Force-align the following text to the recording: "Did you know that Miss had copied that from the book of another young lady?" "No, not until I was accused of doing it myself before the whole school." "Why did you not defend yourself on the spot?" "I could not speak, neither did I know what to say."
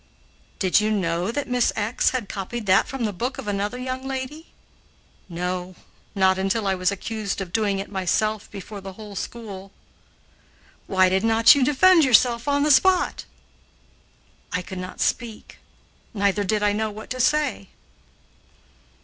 "Did 0.57 0.79
you 0.79 0.89
know 0.89 1.29
that 1.31 1.47
Miss 1.47 1.71
had 1.75 2.27
copied 2.27 2.65
that 2.65 2.87
from 2.87 3.05
the 3.05 3.13
book 3.13 3.37
of 3.37 3.47
another 3.47 3.77
young 3.77 4.07
lady?" 4.07 4.47
"No, 5.29 5.75
not 6.15 6.39
until 6.39 6.65
I 6.65 6.73
was 6.73 6.91
accused 6.91 7.39
of 7.39 7.53
doing 7.53 7.77
it 7.77 7.91
myself 7.91 8.49
before 8.49 8.81
the 8.81 8.93
whole 8.93 9.15
school." 9.15 9.71
"Why 10.87 11.07
did 11.07 11.21
you 11.21 11.27
not 11.29 11.45
defend 11.45 12.03
yourself 12.03 12.47
on 12.47 12.63
the 12.63 12.71
spot?" 12.71 13.25
"I 14.51 14.63
could 14.63 14.79
not 14.79 15.01
speak, 15.01 15.59
neither 16.15 16.43
did 16.43 16.63
I 16.63 16.71
know 16.73 16.89
what 16.89 17.11
to 17.11 17.19
say." 17.19 17.69